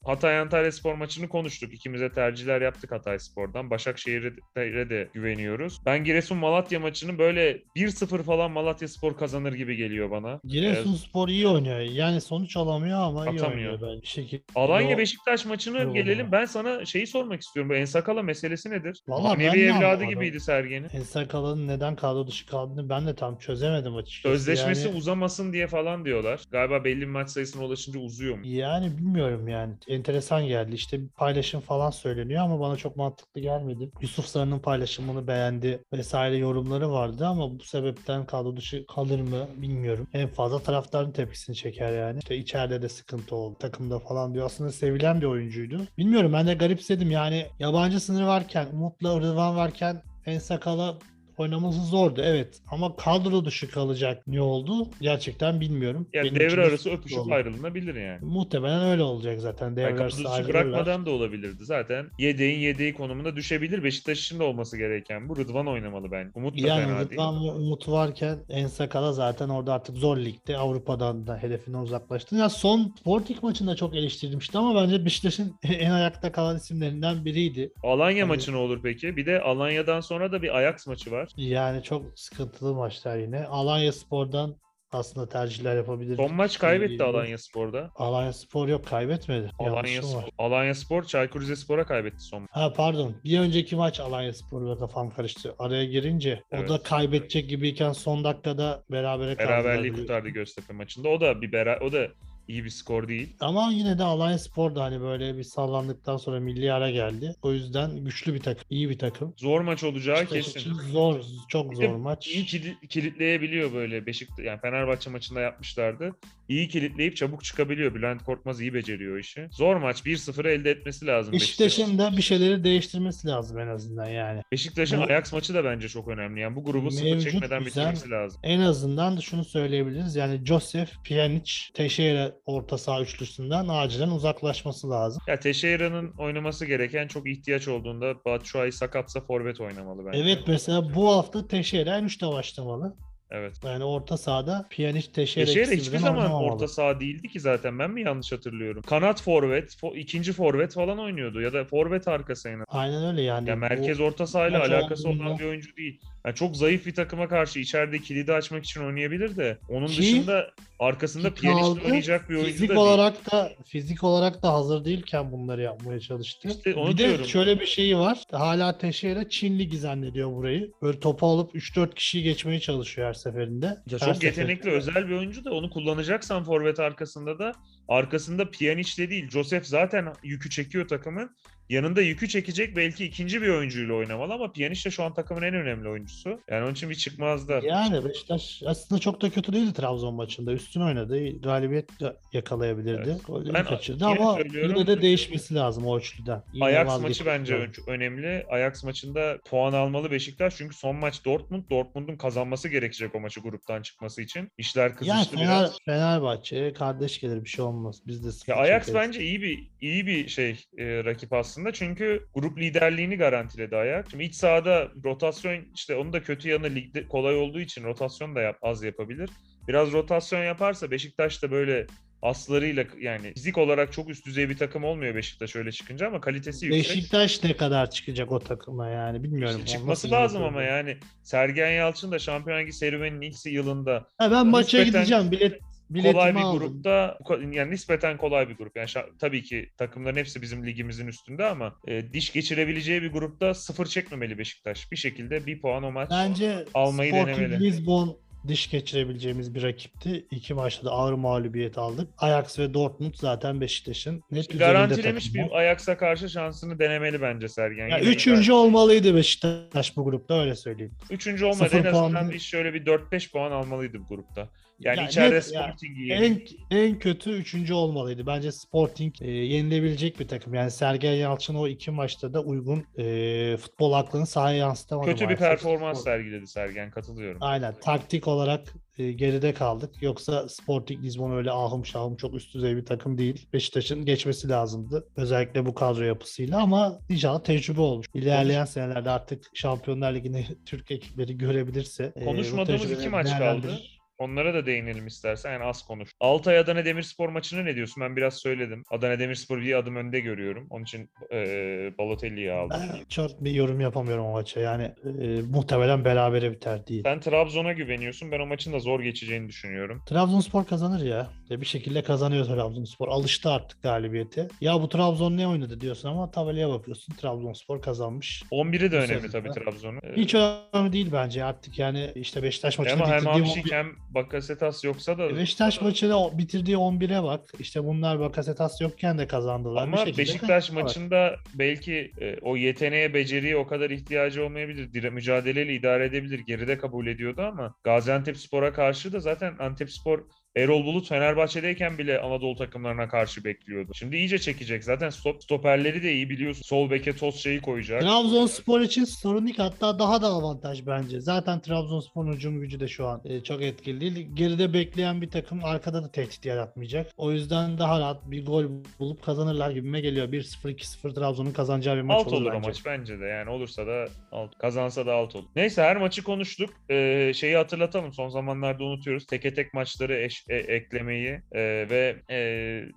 [0.04, 1.74] Hatay Antalya Spor maçını konuştuk.
[1.74, 3.70] İkimize tercihler yaptık Hatay Spor'dan.
[3.70, 5.80] Başakşehir'e de güveniyoruz.
[5.86, 10.40] Ben Giresun Malatya maçını böyle 1-0 falan Malatya Spor kazanır gibi geliyor bana.
[10.44, 11.80] Giresunspor iyi oynuyor.
[11.80, 13.52] Yani sonuç alamıyor ama iyi Atamıyor.
[13.52, 14.02] oynuyor bence.
[14.02, 14.42] Bir şekilde.
[14.54, 16.32] Alanya Beşiktaş maçını gelelim.
[16.32, 17.75] Ben sana şeyi sormak istiyorum.
[17.76, 19.02] Ensakala meselesi nedir?
[19.08, 20.08] Vallahi ben Manevi evladı anlamadım.
[20.08, 20.88] gibiydi Sergen'in.
[20.94, 24.36] Ensakala'nın neden kadro dışı kaldığını ben de tam çözemedim açıkçası.
[24.38, 26.40] Sözleşmesi yani, uzamasın diye falan diyorlar.
[26.50, 28.46] Galiba belli bir maç sayısına ulaşınca uzuyor mu?
[28.46, 29.74] yani bilmiyorum yani.
[29.88, 30.74] Enteresan geldi.
[30.74, 33.90] İşte paylaşım falan söyleniyor ama bana çok mantıklı gelmedi.
[34.00, 40.06] Yusuf Sarı'nın paylaşımını beğendi vesaire yorumları vardı ama bu sebepten kadro dışı kalır mı bilmiyorum.
[40.14, 42.18] En fazla taraftarın tepkisini çeker yani.
[42.18, 44.46] İşte içeride de sıkıntı oldu takımda falan diyor.
[44.46, 45.80] Aslında sevilen bir oyuncuydu.
[45.98, 50.94] Bilmiyorum ben de garipsedim yani yabancı sınırı varken, Umut'la Rıdvan varken En Sakala
[51.40, 56.08] oynaması zordu evet ama kadro dışı kalacak ne oldu gerçekten bilmiyorum.
[56.12, 57.34] Yani Benim devre de arası öpüşüp oldu.
[57.34, 58.18] ayrılınabilir yani.
[58.22, 59.76] Muhtemelen öyle olacak zaten.
[59.76, 60.64] Devre Yani arası ayrılırlar.
[60.66, 61.64] bırakmadan da olabilirdi.
[61.64, 63.84] Zaten yedeğin yedeği konumunda düşebilir.
[63.84, 65.36] Beşiktaş de olması gereken bu.
[65.36, 66.30] Rıdvan oynamalı bence.
[66.34, 67.52] Umut da Yani fena Rıdvan değil.
[67.52, 72.36] ve Umut varken En Sakala zaten orada artık zor ligde Avrupa'dan da hedefinden uzaklaştı.
[72.36, 77.72] Ya son Sporting maçında çok eleştirmişti ama bence Beşiktaş'ın en ayakta kalan isimlerinden biriydi.
[77.82, 79.16] Alanya Hani- maçı ne olur peki?
[79.16, 81.25] Bir de Alanya'dan sonra da bir Ajax maçı var.
[81.36, 83.44] Yani çok sıkıntılı maçlar yine.
[83.44, 84.56] Alanya Spor'dan
[84.92, 86.16] aslında tercihler yapabilir.
[86.16, 87.90] Son maç kaybetti Alanya Spor'da.
[87.96, 89.50] Alanya Spor yok kaybetmedi.
[89.58, 90.02] Alanya, var.
[90.02, 92.50] Spor, Alanya Spor Çaykur Rizespor'a kaybetti son maç.
[92.52, 93.16] Ha pardon.
[93.24, 95.54] Bir önceki maç Alanya Spor'la kafam karıştı.
[95.58, 96.70] Araya girince Evet.
[96.70, 99.64] o da kaybedecek gibiyken son dakikada berabere kaldılar.
[99.64, 101.08] Beraberliği kurtardı Göztepe maçında.
[101.08, 102.08] O da bir bera o da
[102.48, 103.36] iyi bir skor değil.
[103.40, 107.34] Ama yine de Alanya Spor da hani böyle bir sallandıktan sonra milli ara geldi.
[107.42, 109.34] O yüzden güçlü bir takım, iyi bir takım.
[109.36, 110.72] Zor maç olacağı Beşiktaş kesin.
[110.72, 112.28] zor, çok zor maç.
[112.28, 116.12] İyi kilit- kilitleyebiliyor böyle Beşiktaş yani Fenerbahçe maçında yapmışlardı.
[116.48, 117.94] İyi kilitleyip çabuk çıkabiliyor.
[117.94, 119.48] Bülent Korkmaz iyi beceriyor işi.
[119.52, 121.98] Zor maç 1-0'ı elde etmesi lazım Beşiktaş'ın.
[121.98, 124.42] Da bir şeyleri değiştirmesi lazım en azından yani.
[124.52, 126.40] Beşiktaş'ın Bu- Ajax maçı da bence çok önemli.
[126.40, 128.40] Yani bu grubu sıfır çekmeden güzel- bitirmesi lazım.
[128.44, 130.16] En azından da şunu söyleyebiliriz.
[130.16, 135.22] Yani Joseph, Pjanic, Teixeira orta saha üçlüsünden acilen uzaklaşması lazım.
[135.28, 140.18] Ya Teixeira'nın oynaması gereken çok ihtiyaç olduğunda Batshuayi sakatsa forvet oynamalı bence.
[140.18, 142.96] Evet mesela bu hafta Teixeira en üçte başlamalı.
[143.30, 143.56] Evet.
[143.64, 147.78] Yani orta sahada Pjanic, Teixeira ikisi hiçbir zaman orta saha değildi ki zaten.
[147.78, 148.82] Ben mi yanlış hatırlıyorum?
[148.82, 153.48] Kanat forvet, fo- ikinci forvet falan oynuyordu ya da forvet arkası en Aynen öyle yani.
[153.48, 156.00] Ya merkez orta sahayla alakası olan bir oyuncu değil.
[156.26, 160.50] Yani çok zayıf bir takıma karşı içeride kilidi açmak için oynayabilir de onun Ki- dışında
[160.78, 162.80] arkasında piyanist oynayacak bir oyuncu fizik da değil.
[162.86, 166.48] olarak da fizik olarak da hazır değilken bunları yapmaya çalıştı.
[166.48, 167.24] İşte onu bir diyorum.
[167.24, 168.18] de şöyle bir şeyi var.
[168.32, 170.72] Hala Teixeira Çin ligi zannediyor burayı.
[170.82, 173.66] Böyle topu alıp 3-4 kişiyi geçmeye çalışıyor her seferinde.
[173.66, 174.26] Ya Her çok seferinde.
[174.26, 177.52] yetenekli özel bir oyuncu da onu kullanacaksan forvet arkasında da
[177.88, 179.30] arkasında Pjanic de değil.
[179.30, 181.30] Joseph zaten yükü çekiyor takımın.
[181.68, 185.54] Yanında yükü çekecek belki ikinci bir oyuncuyla oynamalı ama Pjanic de şu an takımın en
[185.54, 186.40] önemli oyuncusu.
[186.50, 187.60] Yani onun için bir çıkmazda.
[187.64, 190.52] Yani Beşiktaş aslında çok da kötü değildi Trabzon maçında.
[190.52, 191.40] Üstün oynadı.
[191.42, 193.10] Galibiyet de yakalayabilirdi.
[193.10, 193.26] Evet.
[193.26, 196.42] Golleri Ben kaçırdı ama yine de değişmesi lazım o üçlüden.
[196.52, 197.72] Yine Ajax maçı bence lazım.
[197.86, 198.46] ön- önemli.
[198.50, 201.62] Ajax maçında puan almalı Beşiktaş çünkü son maç Dortmund.
[201.70, 204.48] Dortmund'un kazanması gerekecek o maçı gruptan çıkması için.
[204.58, 205.78] İşler Yani kızıştı Fener, biraz.
[205.84, 208.00] Fenerbahçe kardeş gelir bir şey olmaz.
[208.06, 208.94] Biz de Ya Ajax çekeriz.
[208.94, 214.10] bence iyi bir iyi bir şey e, rakip aslında çünkü grup liderliğini garantiledi Ajax.
[214.10, 218.40] Şimdi iç sahada rotasyon işte onun da kötü yanı ligde kolay olduğu için rotasyon da
[218.40, 219.30] yap, az yapabilir.
[219.68, 221.86] Biraz rotasyon yaparsa Beşiktaş da böyle
[222.22, 226.66] aslarıyla yani fizik olarak çok üst düzey bir takım olmuyor Beşiktaş öyle çıkınca ama kalitesi
[226.66, 226.96] yüksek.
[226.96, 229.60] Beşiktaş ne kadar çıkacak o takıma yani bilmiyorum.
[229.64, 234.46] İşte çıkması lazım ama yani Sergen Yalçın da Şampiyon Ligi serüveninin ilk yılında Ha, ben
[234.46, 235.30] maça gideceğim.
[235.30, 235.60] Bilet
[235.90, 236.58] biletimi kolay bir aldım.
[236.58, 237.18] grupta
[237.52, 238.76] yani nispeten kolay bir grup.
[238.76, 243.86] Yani tabii ki takımların hepsi bizim ligimizin üstünde ama e, diş geçirebileceği bir grupta sıfır
[243.86, 244.92] çekmemeli Beşiktaş.
[244.92, 246.10] Bir şekilde bir puan o maç.
[246.10, 247.64] Bence almayı Sporting denemeli.
[247.64, 248.18] Lisbon
[248.48, 250.26] diş geçirebileceğimiz bir rakipti.
[250.30, 252.08] İki maçta da ağır mağlubiyet aldık.
[252.18, 257.88] Ajax ve Dortmund zaten Beşiktaş'ın net üzerinde Garantilemiş bir Ajax'a karşı şansını denemeli bence Sergen.
[257.88, 260.92] Ya Yine- üçüncü olmalıydı Beşiktaş bu grupta öyle söyleyeyim.
[261.10, 261.68] Üçüncü olmadı.
[261.72, 264.48] En azından puan- bir şöyle bir 4-5 puan almalıydı bu grupta.
[264.80, 265.44] Yani Ya içeride net.
[265.44, 268.26] Sporting'i En, yenip en kötü üçüncü olmalıydı.
[268.26, 270.54] Bence Sporting e, yenilebilecek bir takım.
[270.54, 275.06] Yani Sergen Yalçın o iki maçta da uygun e, futbol aklını sahaya yansıtamadı.
[275.06, 275.48] kötü bir maalesef.
[275.48, 277.38] performans Spor- sergiledi Sergen katılıyorum.
[277.40, 279.94] Aynen taktik olarak e, geride kaldık.
[280.00, 283.46] Yoksa Sporting Lisbon öyle ahım şahım çok üst düzey bir takım değil.
[283.52, 285.08] Beşiktaş'ın geçmesi lazımdı.
[285.16, 288.06] Özellikle bu kadro yapısıyla ama inşallah tecrübe olmuş.
[288.14, 293.80] İlerleyen senelerde artık Şampiyonlar Ligi'ni Türk ekipleri görebilirse e, Konuşmadığımız iki tecrübeleri maç kaldı.
[294.18, 295.52] Onlara da değinelim istersen.
[295.52, 296.10] Yani az konuş.
[296.20, 298.02] Altay Adana Demirspor maçını ne diyorsun?
[298.02, 298.82] Ben biraz söyledim.
[298.90, 300.66] Adana Demirspor bir adım önde görüyorum.
[300.70, 302.80] Onun için eee Balotelli'yi aldım.
[302.94, 304.60] Ben çok bir yorum yapamıyorum o maça.
[304.60, 304.82] Yani
[305.22, 307.02] e, muhtemelen berabere biter değil.
[307.02, 308.32] Sen Trabzon'a güveniyorsun.
[308.32, 310.02] Ben o maçın da zor geçeceğini düşünüyorum.
[310.06, 311.30] Trabzonspor kazanır ya.
[311.50, 313.08] E, bir şekilde kazanıyor Trabzonspor.
[313.08, 314.48] Alıştı artık galibiyete.
[314.60, 317.14] Ya bu Trabzon ne oynadı diyorsun ama tabelaya bakıyorsun.
[317.14, 318.42] Trabzonspor kazanmış.
[318.52, 320.00] 11'i de önemli tabii Trabzon'un.
[320.16, 324.84] Hiç önemli değil bence artık yani işte Beşiktaş maçını ama hem Hamşik 11 hem Bakasetas
[324.84, 327.40] yoksa da Beşiktaş maçını bitirdiği 11'e bak.
[327.58, 329.82] İşte bunlar Bakasetas yokken de kazandılar.
[329.82, 334.92] Ama şekilde Beşiktaş maçında belki e, o yeteneğe, beceriye o kadar ihtiyacı olmayabilir.
[334.92, 336.38] Dire, mücadeleyle idare edebilir.
[336.38, 340.24] Geride kabul ediyordu ama Gaziantepspor'a karşı da zaten Antepspor
[340.56, 343.90] Erol Bulut Fenerbahçe'deyken bile Anadolu takımlarına karşı bekliyordu.
[343.94, 344.84] Şimdi iyice çekecek.
[344.84, 346.62] Zaten stop, stoperleri de iyi biliyorsun.
[346.62, 348.02] Sol beke şeyi koyacak.
[348.02, 351.20] Trabzonspor için sorun değil hatta daha da avantaj bence.
[351.20, 354.28] Zaten Trabzonspor'un hücum gücü de şu an e, çok etkili değil.
[354.34, 357.12] Geride bekleyen bir takım arkada da tehdit yaratmayacak.
[357.16, 358.64] O yüzden daha rahat bir gol
[358.98, 360.28] bulup kazanırlar gibime geliyor.
[360.32, 362.68] 1-0 2-0 Trabzon'un kazanacağı bir maç alt olur, olur o bence.
[362.68, 363.24] maç bence de.
[363.24, 364.58] Yani olursa da alt.
[364.58, 365.48] Kazansa da alt olur.
[365.56, 366.70] Neyse her maçı konuştuk.
[366.90, 368.12] Ee, şeyi hatırlatalım.
[368.12, 369.26] Son zamanlarda unutuyoruz.
[369.26, 372.38] Teke tek maçları eş- e- eklemeyi e, ve e,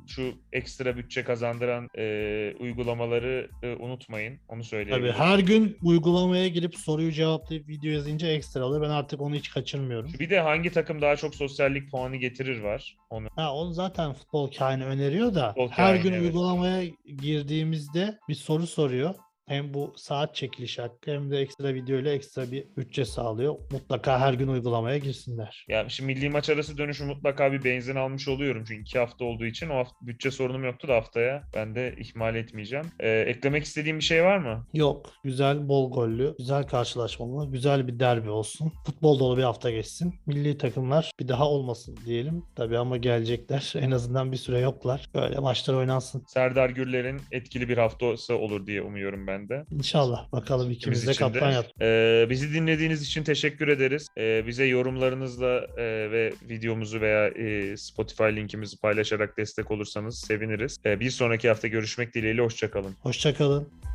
[0.08, 4.34] şu ekstra bütçe kazandıran e, uygulamaları e, unutmayın.
[4.34, 5.14] Onu Tabii söyleyebilirim.
[5.16, 8.82] her gün uygulamaya girip soruyu cevaplayıp video yazınca ekstra alır.
[8.82, 10.12] Ben artık onu hiç kaçırmıyorum.
[10.20, 12.98] Bir de hangi takım daha çok sosyallik puanı getirir var.
[13.10, 16.22] Onu Ha, onu zaten futbol kaini öneriyor da Futbol her kaini, gün evet.
[16.22, 16.84] uygulamaya
[17.18, 19.16] girdiğimizde bir soru soruyor.
[19.50, 23.56] Hem bu saat çekiliş hakkı hem de ekstra video ile ekstra bir bütçe sağlıyor.
[23.72, 25.66] Mutlaka her gün uygulamaya girsinler.
[25.68, 28.64] Ya şimdi milli maç arası dönüşü mutlaka bir benzin almış oluyorum.
[28.68, 32.36] Çünkü iki hafta olduğu için o hafta bütçe sorunum yoktu da haftaya ben de ihmal
[32.36, 32.86] etmeyeceğim.
[33.00, 34.68] Ee, eklemek istediğim bir şey var mı?
[34.74, 35.14] Yok.
[35.24, 38.74] Güzel, bol gollü, güzel karşılaşmalı, güzel bir derbi olsun.
[38.86, 40.16] Futbol dolu bir hafta geçsin.
[40.26, 42.44] Milli takımlar bir daha olmasın diyelim.
[42.56, 43.74] Tabii ama gelecekler.
[43.80, 45.10] En azından bir süre yoklar.
[45.14, 46.24] Böyle maçlar oynansın.
[46.28, 49.66] Serdar Gürler'in etkili bir haftası olur diye umuyorum ben de.
[49.72, 50.32] İnşallah.
[50.32, 51.66] Bakalım ikimiz de kaptan yap.
[51.82, 54.08] Ee, bizi dinlediğiniz için teşekkür ederiz.
[54.18, 60.78] Ee, bize yorumlarınızla e, ve videomuzu veya e, Spotify linkimizi paylaşarak destek olursanız seviniriz.
[60.86, 62.42] Ee, bir sonraki hafta görüşmek dileğiyle.
[62.42, 62.96] Hoşçakalın.
[63.02, 63.89] Hoşçakalın.